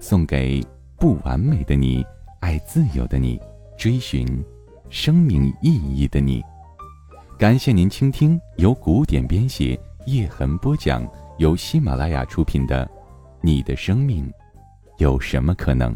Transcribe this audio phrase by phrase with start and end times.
[0.00, 0.64] 送给
[0.96, 2.04] 不完美的你，
[2.40, 3.38] 爱自由的你，
[3.76, 4.26] 追寻
[4.88, 6.42] 生命意义的你。
[7.38, 11.06] 感谢您倾听由古典编写、叶痕播讲、
[11.38, 12.86] 由喜马拉雅出品的
[13.42, 14.32] 《你的生命
[14.96, 15.94] 有什么可能》。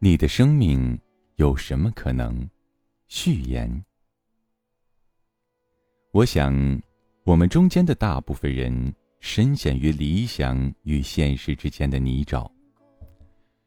[0.00, 0.98] 你的生命
[1.36, 2.48] 有什么可能？
[3.06, 3.84] 序言。
[6.10, 6.52] 我想，
[7.24, 12.50] 我们中间的大部分人深陷于理想与现实之间的泥沼。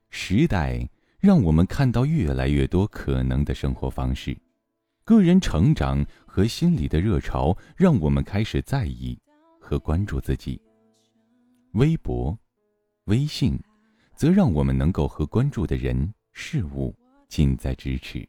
[0.10, 0.88] 时代。
[1.20, 4.38] 让我们看到越来越多可能的生活方式，
[5.04, 9.20] 个人成长和心理的热潮让我们开始在意
[9.60, 10.62] 和关注自己。
[11.74, 12.38] 微博、
[13.06, 13.60] 微信，
[14.14, 16.96] 则让我们能够和关注的人事物
[17.28, 18.26] 近在咫尺。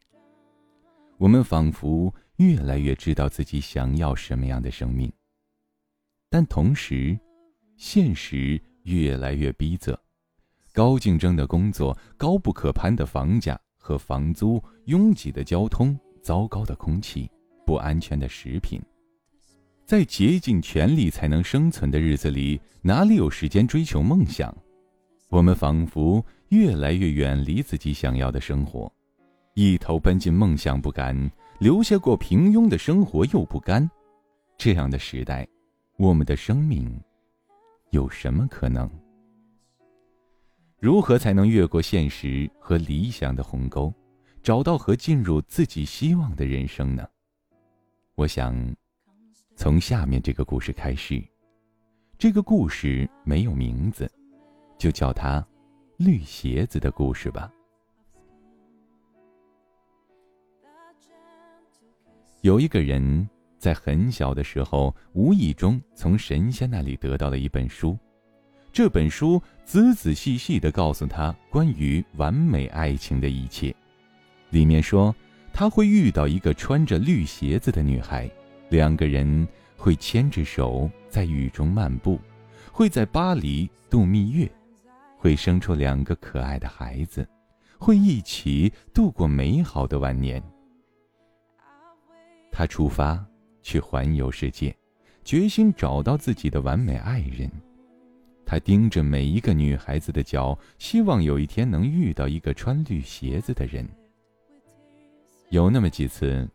[1.19, 5.13] 我们仿佛越来越知道自己想要什么样的生命，
[6.29, 7.17] 但同时，
[7.75, 9.97] 现实越来越逼仄。
[10.71, 17.29] 高竞争的工作，高不可攀的房价和房租，拥挤的交通，糟糕的空气，
[17.65, 18.79] 不安全的食品，
[19.85, 24.55] 在竭尽全力才能生存的日子里，哪里有时间追求梦想？
[25.29, 28.91] 我们仿佛越来越远离自己想要的生活，
[29.55, 33.89] 一头奔进梦想不甘，留下过平庸的生活又不甘。
[34.57, 35.47] 这样的时代，
[35.99, 36.89] 我们的生命
[37.89, 38.89] 有什么可能？
[40.79, 43.93] 如何才能越过现实和理想的鸿沟，
[44.41, 47.05] 找到和进入自己希望的人生呢？
[48.15, 48.55] 我想，
[49.57, 51.21] 从下面这个故事开始。
[52.17, 54.09] 这个故事没有名字，
[54.77, 55.41] 就叫它
[55.97, 57.51] 《绿鞋子的故事》吧。
[62.39, 67.95] 有一个人在很小的时候，无意中从神仙那里得到了一本书。
[68.71, 73.75] 这本书仔仔细细的告诉他关于完美爱情的一切，
[74.51, 75.13] 里面说
[75.51, 78.29] 他会遇到一个穿着绿鞋子的女孩，
[78.69, 82.19] 两个人会牵着手在雨中漫步，
[82.71, 84.49] 会在巴黎度蜜月，
[85.17, 87.27] 会生出两个可爱的孩子，
[87.77, 90.41] 会一起度过美好的晚年。
[92.51, 93.25] 他出发
[93.61, 94.75] 去环游世界，
[95.23, 97.49] 决心找到自己的完美爱人。
[98.45, 103.87] 他盯着每一个女孩子的脚，希望有一天能遇到一个穿绿鞋子的人。
[105.49, 106.47] 有那么几次，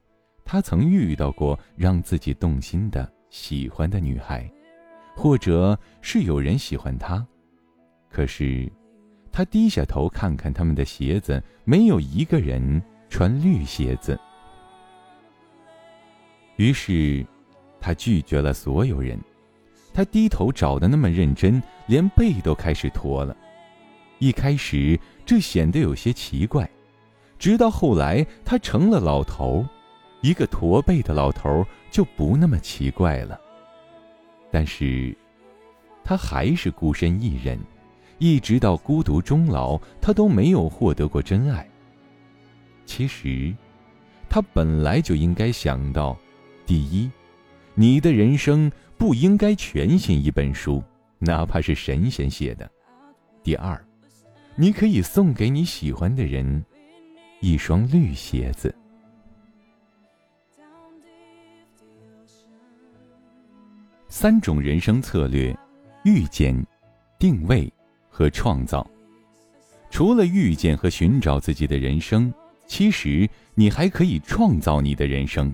[0.44, 4.50] 他曾遇到过让自己动心的、喜欢的女孩，
[5.14, 7.24] 或者是有人喜欢他，
[8.10, 8.70] 可是，
[9.30, 14.18] 他低下头看看他们的鞋子，没有一个人穿绿鞋子。
[16.64, 17.26] 于是，
[17.78, 19.20] 他拒绝了所有人。
[19.92, 23.36] 他低头找的那么认真，连背都开始驼了。
[24.18, 26.68] 一开始这显得有些奇怪，
[27.38, 29.62] 直到后来他成了老头，
[30.22, 33.38] 一个驼背的老头就不那么奇怪了。
[34.50, 35.14] 但是，
[36.02, 37.60] 他还是孤身一人，
[38.16, 41.68] 一直到孤独终老，他都没有获得过真爱。
[42.86, 43.54] 其实，
[44.30, 46.16] 他本来就应该想到：
[46.66, 47.10] 第一，
[47.74, 48.70] 你的人生。
[48.96, 50.82] 不应该全信一本书，
[51.18, 52.70] 哪怕是神仙写的。
[53.42, 53.78] 第二，
[54.54, 56.64] 你可以送给你喜欢的人
[57.40, 58.72] 一双绿鞋子。
[64.08, 65.54] 三种人生策略：
[66.04, 66.56] 遇见、
[67.18, 67.70] 定位
[68.08, 68.88] 和创造。
[69.90, 72.32] 除了遇见和寻找自己的人生，
[72.68, 75.52] 其实你还可以创造你的人生。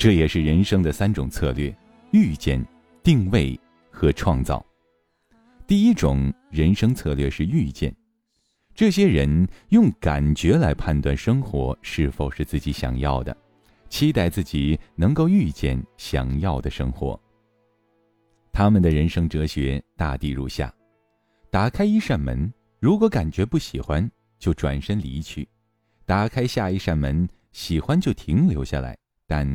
[0.00, 1.76] 这也是人生的三种策略：
[2.12, 2.66] 遇见。
[3.02, 3.58] 定位
[3.90, 4.64] 和创造。
[5.66, 7.94] 第一种人生策略是遇见，
[8.74, 13.36] 这些人用感觉来判断生活是否是自己想要的，
[13.90, 17.20] 期待自己能够遇见想要的生活。
[18.52, 20.72] 他们的人生哲学大抵如下：
[21.50, 25.46] 打开一扇门，如果感觉不喜欢，就转身离去；
[26.06, 28.96] 打开下一扇门，喜欢就停留下来。
[29.26, 29.46] 但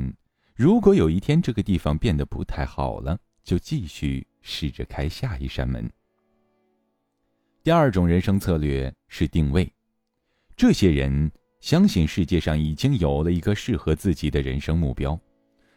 [0.56, 5.92] 如果有一天这个地方变得不太好了，就继续试着开下一扇门。
[7.62, 9.69] 第二种人生策略是定位，
[10.56, 11.30] 这些人
[11.60, 15.19] 相信世界上已经有了一个适合自己的人生目标，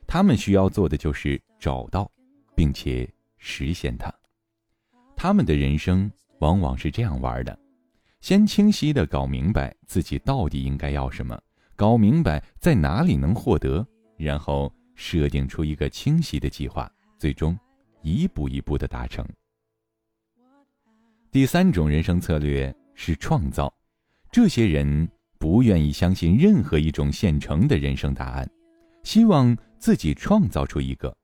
[0.06, 2.08] 他们需要做的就是找到，
[2.54, 4.14] 并且实现它。
[5.16, 6.08] 他们的人生
[6.38, 7.58] 往往是这样玩的：
[8.20, 11.36] 先清晰的搞明白自己到底应该要什么，
[11.74, 13.84] 搞明白在哪里能获得，
[14.18, 17.58] 然后设定出一个清晰的计划，最终
[18.02, 19.26] 一步一步的达成。
[21.30, 23.72] 第三种人生策略是创造，
[24.30, 28.50] 这些人不愿意相信任何一种现成的人生答案，
[29.04, 31.16] 希望自己创造出一个。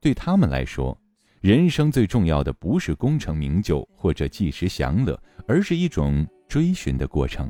[0.00, 0.98] 对他们来说。
[1.42, 7.48] 人生最重要的不是功成名就或者即时享乐，而是一种追寻的过程。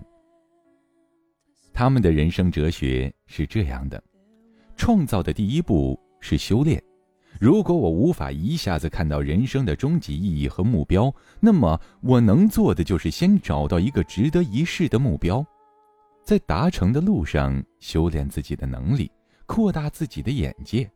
[1.73, 4.03] 他们的人生哲学是这样的：
[4.77, 6.83] 创造的第一步是修炼。
[7.39, 15.45] 如果我无法一下子看到人生的终极意义和目标，那么我能做的就是先找到一个值得一试的目标，
[16.25, 19.11] 在达成的路上修炼自己的能力，
[19.45, 20.91] 扩大自己的眼界。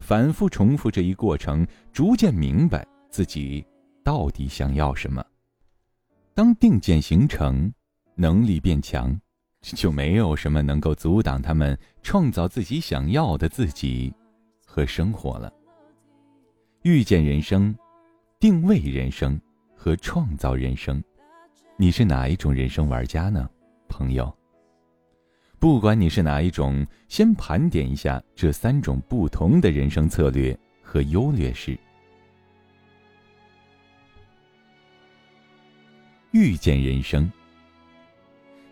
[0.00, 3.66] 反复重复这一过程，逐渐明白自己
[4.02, 5.24] 到底想要什么。
[6.32, 7.70] 当定见形成，
[8.14, 9.18] 能力变强，
[9.74, 14.12] 就没有什么能够阻挡他们创造自己想要的自己
[14.64, 15.52] 和生活了。
[16.82, 17.76] 遇见人生、
[18.38, 19.40] 定位人生
[19.74, 21.02] 和创造人生，
[21.76, 23.50] 你是哪一种人生玩家呢，
[23.88, 24.32] 朋友？
[25.58, 31.76] 不管你是哪一种，先盘点一下这三种不同的人生策略和优劣势。
[36.30, 37.32] 遇见人生，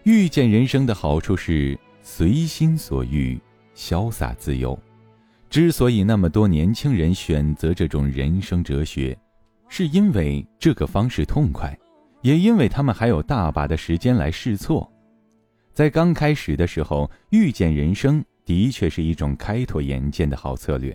[0.04, 3.40] 遇见人生的好处是随心所欲、
[3.74, 4.78] 潇洒自由。
[5.48, 9.16] 之所以那么多年轻人选择这种人生哲学，
[9.66, 11.74] 是因为这个方式痛快，
[12.20, 14.90] 也因为他们还有大把的时间来试错。
[15.72, 20.94] 在刚开始的时候，遇见人生的确是一种开拓眼界的好策略。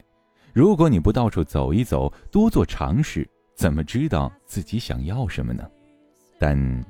[0.53, 5.67] 如果你不到处走一走，多做尝试，怎么知道自己想要什么呢？
[6.37, 6.85] 但，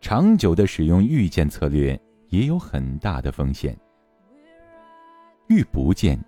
[0.00, 1.98] 长久的使用预见策略
[2.28, 3.76] 也有很大的风险。
[5.48, 6.18] 遇不见，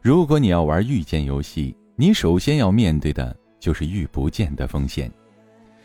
[0.00, 5.10] 如果你要玩遇见游戏，你首先要面对的就是遇不见的风险。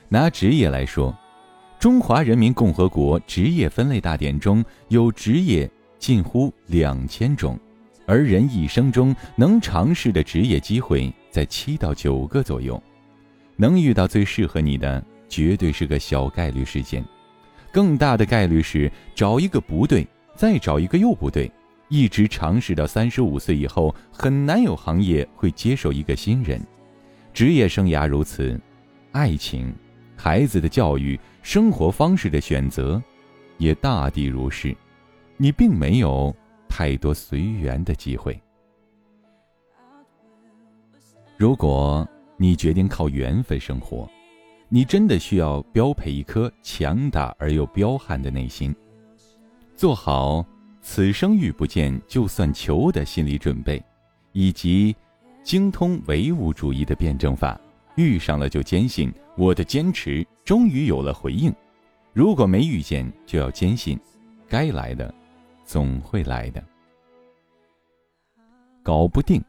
[0.10, 1.16] 拿职业来说。
[1.80, 5.70] 中华人民共和国职业分类大典中有职业
[6.00, 7.56] 近乎两千种，
[8.08, 12.82] 而人一生中能尝试的职业机会在七到九个左右，
[13.58, 17.04] 能遇到最适合你的绝对是个小概率事件，
[17.72, 21.52] 更大的概率是找一个不对，再找一个又不对，
[21.90, 26.62] 一直尝试到三十五岁以后，很难有行业会接受一个新人。
[27.34, 28.60] 职业生涯如此，
[29.12, 29.74] 爱情。
[30.20, 33.00] 孩子的教育、生活方式的选择，
[33.60, 34.76] 也大抵如是。
[35.38, 36.36] 你并没有
[36.68, 38.42] 太多随缘的机会。
[41.38, 44.10] 如果你决定靠缘分生活，
[44.70, 48.76] 你真的需要标配一颗强大而又彪悍的内心，
[49.76, 50.46] 做好
[50.82, 53.82] 此生遇不见就算求的心理准备，
[54.34, 54.94] 以及
[55.42, 57.60] 精通唯物主义的辩证法。
[57.96, 61.52] 遇上了就坚信我的坚持终于有了回应，
[62.14, 64.00] 如果没遇见，就要坚信，
[64.48, 65.12] 该来的
[65.66, 66.64] 总会来的。
[68.84, 69.44] 搞不定，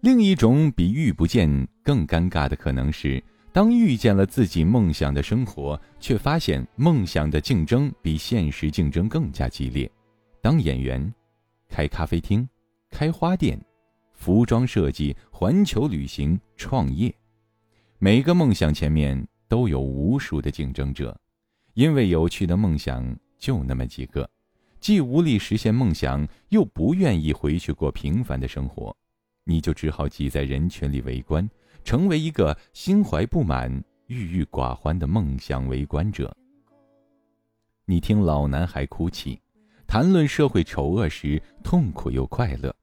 [0.00, 3.20] 另一种比遇不见更尴尬的可能是，
[3.56, 9.90] 当遇见了自己梦想的生活，却发现梦想的竞争比现实竞争更加激烈。
[10.42, 11.10] 当演员，
[11.66, 12.46] 开咖啡厅，
[12.90, 13.58] 开花店，
[14.12, 17.10] 服装设计，环球旅行，创业。
[17.98, 21.18] 每个梦想前面都有无数的竞争者，
[21.72, 23.02] 因为有趣的梦想
[23.38, 24.28] 就那么几个，
[24.80, 28.94] 既无力实现梦想，又不愿意回去过平凡的生活，
[29.44, 31.48] 你就只好挤在人群里围观，
[31.86, 33.72] 成为一个心怀不满、
[34.08, 36.36] 郁郁寡欢的梦想围观者。
[37.84, 39.40] 你听老男孩哭泣，
[39.86, 42.74] 谈论社会丑恶时痛苦又快乐，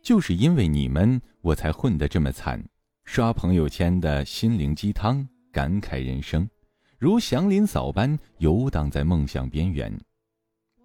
[0.00, 2.58] 就是因为你们，我才混得这么惨。
[3.04, 6.48] 刷朋友圈的心灵鸡汤，感慨人生，
[6.96, 9.94] 如祥林嫂般游荡在梦想边缘。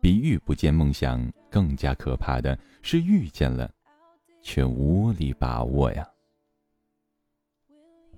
[0.02, 3.72] 比遇不见梦想更加可怕的是遇见了，
[4.42, 6.06] 却无力把握呀。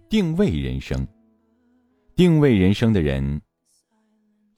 [0.07, 1.05] 定位人生，
[2.15, 3.41] 定位人生的人，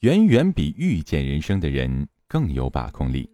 [0.02, 3.30] 远远比遇见人生的人更有把控力。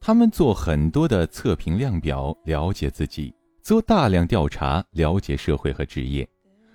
[0.00, 3.32] 他们做很多的测评量表，了解自己。
[3.62, 6.28] 做大量调查，了解社会和职业，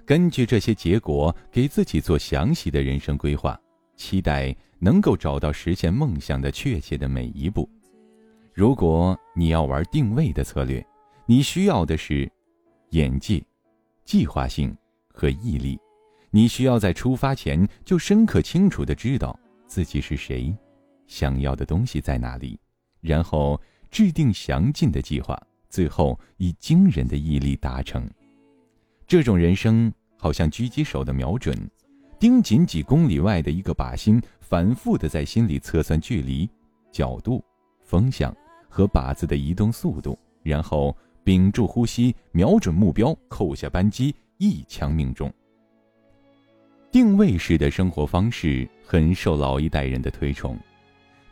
[0.06, 3.60] 根据这些结果给自己做详细的人生规划，
[3.98, 7.70] 期待能够找到实现梦想的确切的每一步。
[8.54, 10.86] 如果你要玩定位的策略，
[11.26, 12.30] 你需要的是
[12.90, 13.42] 眼界、
[14.12, 14.76] 计划性
[15.14, 15.80] 和毅力。
[16.32, 20.54] 你需要在出发前就深刻清楚的知道自己是谁，
[21.08, 22.60] 想要的东西在哪里，
[23.00, 23.58] 然后
[23.90, 28.06] 制定详尽的计划，最后以惊人的毅力达成。
[29.08, 31.58] 这种人生好像狙击手的瞄准，
[32.20, 36.50] 盯紧几公里外的一个靶心，反复的在心里测算距离、
[36.92, 37.42] 角度、
[37.82, 38.36] 风向
[38.68, 45.32] 和靶子的移动速度，然后屏住呼吸，瞄准目标，扣下扳机，一枪命中。
[46.92, 50.58] 定位式的生活方式很受老一代人的推崇。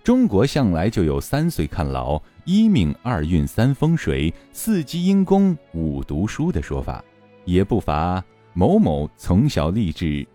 [0.03, 7.03] 中国向来就有“三岁看老，一命二运三风水，四积阴功五读书”的说法，
[7.43, 10.25] 也不乏某某从小立志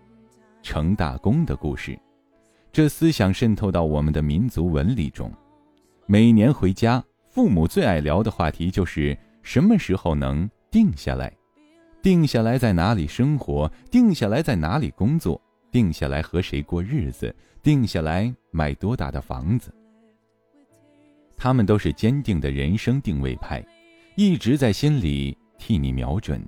[0.61, 1.97] 成大功的故事。
[2.71, 5.31] 这思想渗透到我们的民族纹理中。
[6.05, 11.31] 每年回家，父母最爱聊的话题就是什么时候能定下来。
[12.01, 13.71] 定下来在哪里生活？
[13.91, 15.39] 定下来在哪里工作？
[15.71, 17.33] 定下来和谁过日子？
[17.61, 19.73] 定下来买多大的房子？
[21.37, 23.63] 他们都是坚定的人生定位派，
[24.15, 26.43] 一直在心里替你瞄准。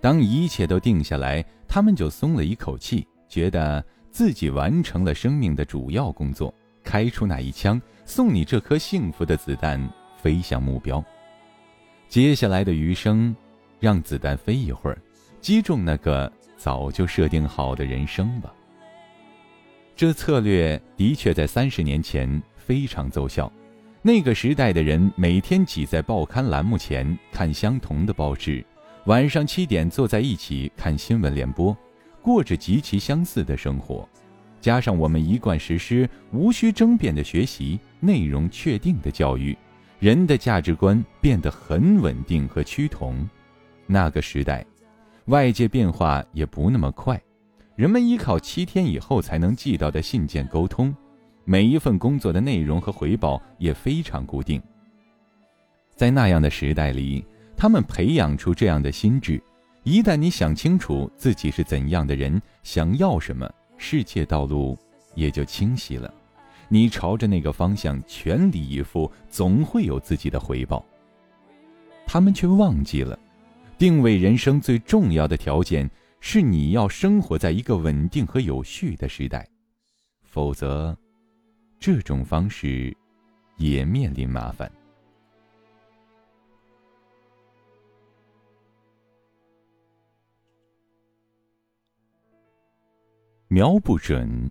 [0.00, 9.80] 当一切都定下来，他们就松了一口气，觉得自己完成了生命的主要工作，开出那一枪，送你这颗幸福的子弹，
[10.16, 11.04] 飞向目标。
[12.14, 13.34] 接下来的余生。
[13.80, 14.96] 让子弹飞一会儿，
[15.40, 18.54] 击中那个早就设定好的人生吧。
[19.96, 23.52] 这策略的确在三十年前非常奏效。
[24.00, 28.64] 那个时代的人每天挤在报刊栏目前看相同的报纸，
[29.06, 31.76] 晚上七点坐在一起看新闻联播，
[32.22, 34.08] 过着极其相似的生活。
[34.60, 39.58] 加上我们一贯实施无需争辩的学习、内容确定的教育，
[40.04, 43.26] 人的价值观变得很稳定和趋同。
[43.86, 44.62] 那个时代，
[45.28, 47.18] 外界变化也不那么快，
[47.74, 50.94] 人们依靠七天以后才能寄到的信件沟通，
[51.46, 54.60] 每一份工作的内容和回报也非常固定。
[55.96, 57.24] 在那样的时代里，
[57.56, 59.42] 他们培养出这样的心智：
[59.84, 64.78] 一旦你想清楚自己是怎样的人，想要什么，世界道路
[65.14, 66.12] 也就清晰了。
[66.74, 70.84] 你朝着那个方向全力以赴，总会有自己的回报。
[72.04, 73.16] 他们却忘记了。
[73.78, 75.88] 定位人生最重要的条件
[76.18, 79.48] 是你要生活在一个稳定和有序的时代，
[80.24, 80.96] 否则，
[81.78, 82.92] 这种方式
[83.56, 84.68] 也面临麻烦。
[93.46, 94.50] 瞄不准。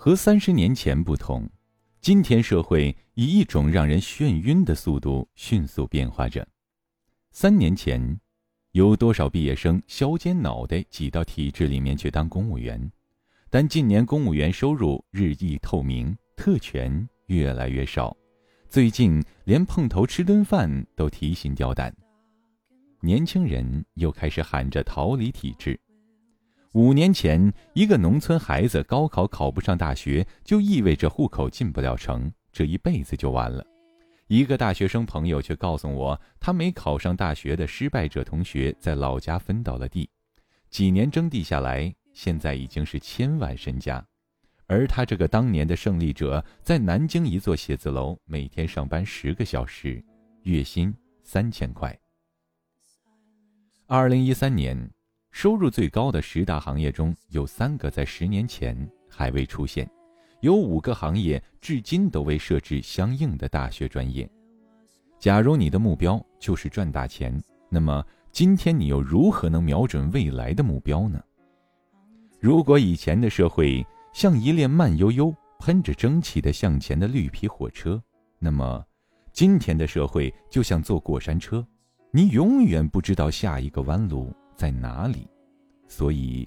[0.00, 1.50] 和三十年前不同，
[2.00, 6.46] 今天社会以一种让人眩晕的速度迅速变化着。
[7.32, 8.20] 三年前，
[8.70, 12.80] 有多少毕业生削尖脑袋挤到体制里面去当公务员？
[13.50, 18.16] 但近年公务员收入日益透明，特权越来越少，
[18.68, 21.92] 最近连碰头吃顿饭都提心吊胆。
[23.00, 25.78] 年轻人又开始喊着逃离体制。
[26.72, 33.64] 五年前，一个农村孩子高考考不上大学，就意味着户口进不了城，这一辈子就完了。
[34.26, 40.08] 一个大学生朋友却告诉我，他没考上大学的失败者同学在老家分到了地，
[40.68, 44.04] 几年征地下来，现在已经是千万身家。
[44.66, 50.04] 而他这个当年的胜利者，在南京一座写字楼每天上班十个小时，
[50.42, 51.98] 月薪三千块。
[53.86, 54.90] 二零一三年，
[55.30, 58.76] 收入最高的十大行业中有三个在十年前
[59.08, 59.88] 还未出现。
[60.40, 64.28] 有五个行业至今都未设置相应的大学专业。
[65.18, 71.20] 假如你的目标就是赚大钱，那么今天你又如何能瞄准未来的目标呢？
[72.38, 78.00] 如果以前的社会像一列慢悠悠、喷着蒸汽的向前的绿皮火车，
[78.38, 78.84] 那么
[79.32, 81.66] 今天的社会就像坐过山车，
[82.12, 85.26] 你永远不知道下一个弯路在哪里。
[85.86, 86.46] 所以，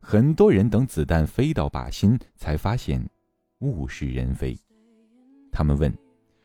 [0.00, 3.06] 很多人等子弹飞到靶心，才发现。
[3.60, 4.56] 物是人非，
[5.50, 5.92] 他们问：“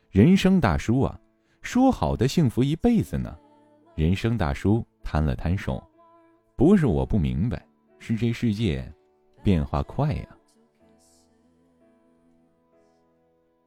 [0.10, 1.20] 人生大叔啊，
[1.62, 3.38] 说好的幸福一辈子呢？”
[3.96, 5.80] 人生大叔摊了摊手
[6.58, 7.64] ：“不是我不明白，
[8.00, 8.92] 是这世界
[9.44, 10.28] 变化快呀。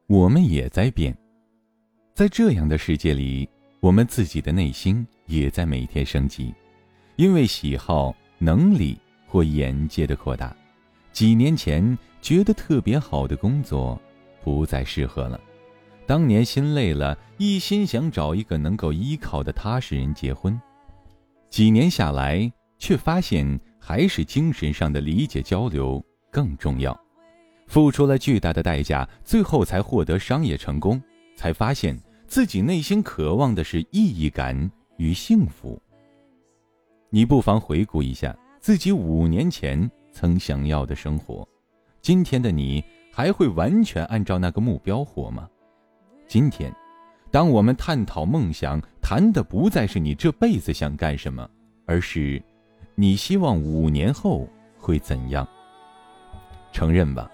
[0.07, 1.17] 我们也在变，
[2.13, 3.49] 在这样的世界里，
[3.79, 6.53] 我们自己的内心也在每天升级，
[7.17, 8.95] 因为喜好、能力
[9.25, 10.55] 或眼界的扩大，
[11.11, 13.99] 几年前觉得特别好的工作，
[14.43, 15.39] 不再适合了。
[16.05, 20.61] 当年心累了，一心想找一个能够依靠的踏实人结婚，
[21.49, 26.97] 几年下来，却发现还是精神上的理解交流更重要。
[27.65, 31.01] 付出了巨大的代价，最后才获得商业成功，
[31.35, 35.81] 才发现自己内心渴望的是意义感与幸福。
[37.09, 41.47] 你不妨回顾一下自己五年前曾想要的生活，
[42.01, 42.83] 今天的你
[43.13, 45.47] 还会完全按照那个目标活吗？
[46.27, 46.73] 今天，
[47.31, 51.49] 当我们探讨梦想，谈的不再是你这辈子想干什么，
[51.85, 52.41] 而是
[52.95, 54.45] 你希望五年后
[54.77, 55.47] 会怎样。
[56.73, 57.31] 承认吧，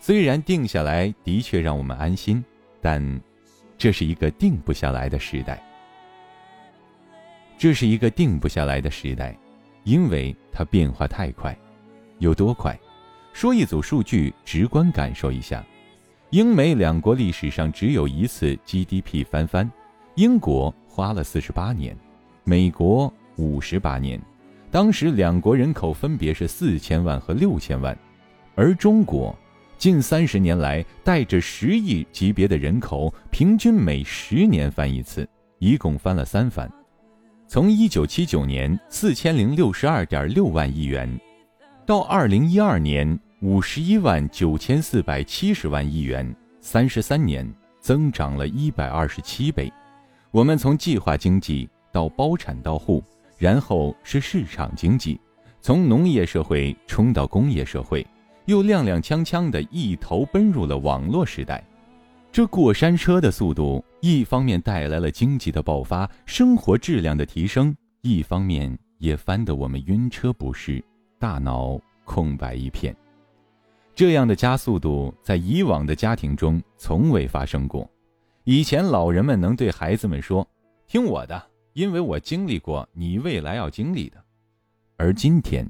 [0.00, 2.44] 虽然定下来的确让我们安心，
[2.80, 3.20] 但
[3.78, 5.62] 这是一个定不下来的时代。
[7.64, 9.34] 这是一个定不下来的时代，
[9.84, 11.58] 因为它变化太快，
[12.18, 12.78] 有多快？
[13.32, 15.64] 说一组数据，直观感受一下。
[16.28, 19.72] 英美两国历史上只有一次 GDP 翻番，
[20.14, 21.96] 英国花了四十八年，
[22.44, 24.20] 美国五十八年。
[24.70, 27.98] 当时两国人口分别是四千万和六千万，
[28.54, 29.34] 而中国
[29.78, 35.26] 近三十年来带着十亿级别的人口，平均每十年翻一次，
[35.60, 36.70] 一共翻了三番。
[37.46, 41.08] 从一九七九年四千零六十二点六万亿元，
[41.86, 43.18] 到二零一二年。
[43.40, 47.46] 五十一万九千四百七十万亿元，三十三年
[47.78, 49.70] 增长了一百二十七倍。
[50.30, 53.04] 我们从计划经济到包产到户，
[53.36, 55.20] 然后是市场经济，
[55.60, 58.06] 从农业社会冲到工业社会，
[58.46, 61.62] 又踉踉跄跄的一头奔入了网络时代。
[62.34, 67.72] 这过山车的速度，一方面带来了经济的爆发、生活质量的提升，
[68.02, 70.84] 一方面也翻得我们晕车不适，
[71.16, 72.92] 大脑空白一片。
[73.94, 77.88] 这样的加速度在以往的家庭中从未发生过。
[78.42, 80.44] 以前老人们能对孩子们说
[80.88, 81.40] ：“听我的，
[81.74, 84.16] 因为我经历过你未来要经历的。”
[84.98, 85.64] 而今天，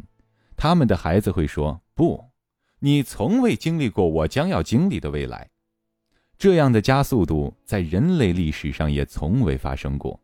[0.56, 2.24] 他们的孩子会说：“不，
[2.78, 5.46] 你从未经历过我将要经历的未来。”
[6.38, 10.18] 这样的加速度在人类历史上也从未发生过。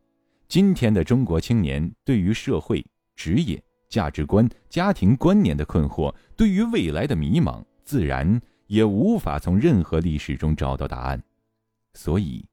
[0.47, 7.63] 今天的中国青年对于社会、职业、价值观、家庭观念的困惑，对于未来的迷茫。
[7.83, 11.21] 自然也无法从任何历史中找到答案，
[11.93, 12.45] 所以，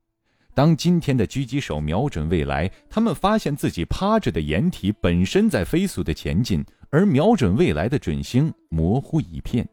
[0.53, 9.69] 当今天的狙击手瞄准未来，他们发现自己趴着的掩体本身在飞速的前进，而瞄准未来的准星模糊一片。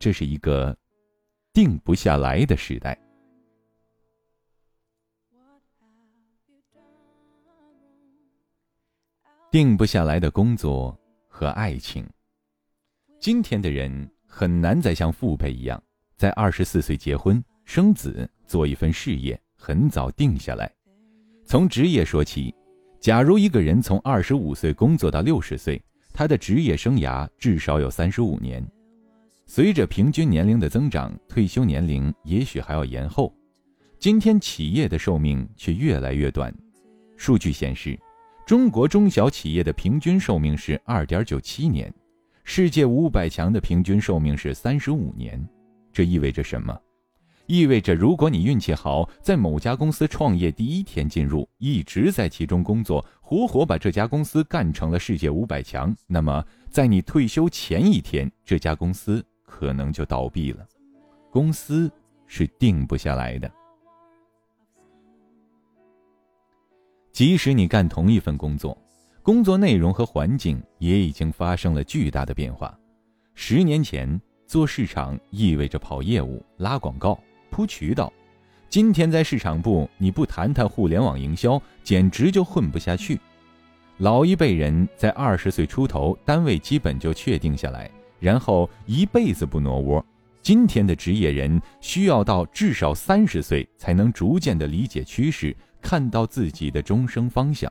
[0.00, 0.76] 这是一个
[1.54, 2.98] 定不下来的时代，
[9.50, 10.94] 定不下来的工作
[11.28, 12.06] 和爱情。
[13.18, 14.10] 今天的人。
[14.36, 15.80] 很难再像父辈一样，
[16.16, 20.68] 在二十四岁结婚生子，做一份事业，很早定下来。
[21.46, 22.52] 从职业说起，
[22.98, 25.80] 假如一个人从二十五岁工作到六十岁，
[26.12, 28.60] 他的职业生涯至少有三十五年。
[29.46, 33.32] 随着平均年龄的增长，退休年龄也许还要延后。
[33.98, 36.52] 今天企业的寿命却越来越短。
[37.16, 37.98] 数据显示，
[38.46, 41.92] 中国中小企业的平均寿命是二点九七年。
[42.42, 45.42] 世界五百强的平均寿命是三十五年，
[45.92, 46.76] 这意味着什么？
[47.46, 59.24] 意味着如果你运气好，在某家公司创业第一天进入，一直在其中工作，活活把这家公司干成了世界五百强，那么在你退休前一天，这家公司
[59.54, 60.66] 可能就倒闭了。
[61.30, 61.88] 公司
[62.26, 63.48] 是定不下来的，
[67.12, 68.76] 即使你干同一份工作。
[69.22, 72.76] 工作内容和环境也已经发生了巨大的变化。
[73.34, 77.16] 十年前做市场意味着跑业务、拉广告、
[77.48, 78.12] 铺渠道，
[78.68, 83.20] 今天在市场部你不谈谈互联网营销，简直就混不下去。
[83.98, 87.88] 老一辈人在二十岁出头，单位基本就确定下来，
[88.24, 90.02] 然后一辈子不挪窝。
[90.40, 97.70] 今天的职业人需要到至少三十岁才能逐渐的理解趋势，看到自己的终生方向。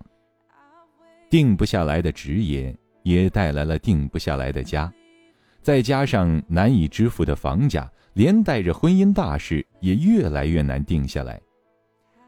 [1.27, 4.93] 定不下来的职业，也带来了定不下来的家，
[5.63, 11.41] 再加上难以支付的房价，连带着婚姻大事也越来越难定下来。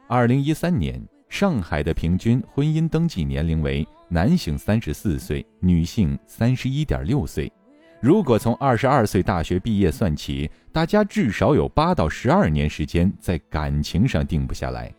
[0.07, 7.51] 二零一三年，上海的平均婚姻登记年龄为男性三十四岁，女性三十一点六岁。
[8.05, 14.93] 如果从二十二岁大学毕业算起，大家至少有八到十二年时间在感情上定不下来，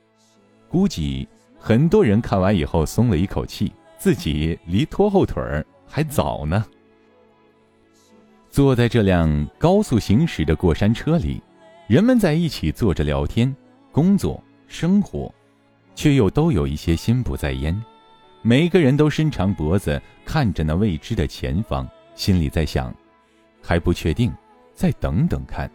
[0.68, 1.28] 估计。
[1.56, 6.66] 很多人看完以后松了一口气，自己离拖后腿儿还早呢。
[8.50, 11.40] 坐在这辆高速行驶的过山车里，
[11.86, 13.54] 人们在一起坐着聊天、
[13.92, 15.32] 工作、生活，
[15.94, 17.80] 却又都有一些心不在焉。
[18.42, 22.92] 每个人都伸长脖子看着那未知的前方，心里在想：
[23.62, 24.32] 还不确定，
[24.74, 25.70] 再等等看。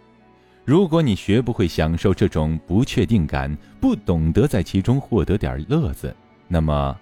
[0.66, 6.16] 如果你学不会享受这种不确定感，不懂得在其中获得点乐子，
[6.48, 7.00] 那么，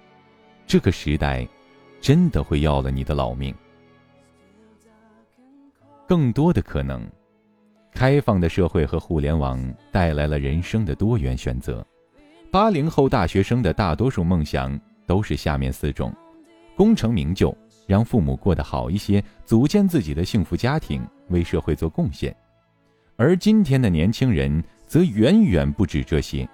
[0.66, 1.46] 这个时代，
[2.00, 3.54] 真的会要了你的老命。
[6.06, 7.06] 更多的可能，
[7.92, 11.86] 开放的社会和互联网带来了人生的多元选择。
[12.50, 16.12] 八零后大学生的大多数梦想都是下面四种：
[16.76, 17.56] 功成名就，
[17.90, 22.32] 让父母过得好一些，组建自己的幸福家庭，为社会做贡献。
[23.16, 26.48] 而今天的年轻人则远远不止这些。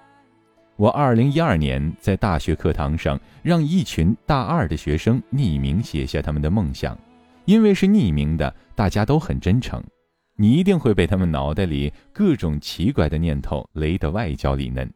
[0.77, 6.97] 我二零一二年在大学课堂上让一群大二的学生匿名写下他们的梦想，
[7.45, 9.79] 因为是匿名的，大家都很真诚。
[10.35, 14.91] 你一定会被他们脑袋里各种奇怪的念头雷得外焦里嫩。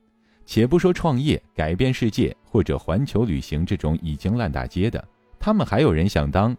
[0.47, 5.07] 且不说创业、改变世界或者环球旅行这种已经烂大街的，
[5.41, 6.55] 他们还有人想当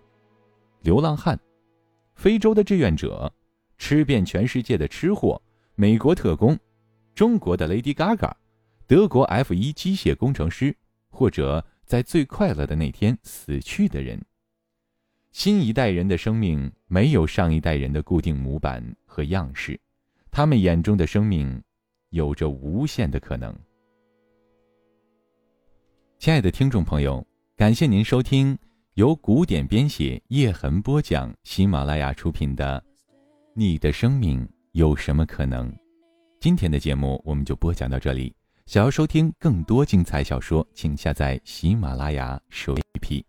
[0.80, 1.38] 流浪汉、
[2.16, 3.32] 非洲的志愿者。
[3.78, 5.42] 吃遍全世界的吃货，
[5.74, 6.56] 美国特工，
[7.16, 8.32] 中国的 Lady Gaga，
[8.86, 10.76] 德国 F 一机械工程师，
[11.10, 14.24] 或者在最快乐的那天死去的人。
[15.32, 19.80] 新一代人的生命没有上一代人的固定模板和样式，
[20.30, 21.60] 他们眼中的生命
[22.10, 23.52] 有着无限的可能。
[26.20, 28.56] 亲爱的听众朋友，感谢您收听
[28.96, 32.84] 由古典编写、叶痕播讲、喜马拉雅出品的。
[33.54, 35.74] 你的生命有什么可能？
[36.38, 38.34] 今天的节目我们就播讲到这里。
[38.66, 43.24] 想要收听更多精彩小说，请下载喜马拉雅手 APP。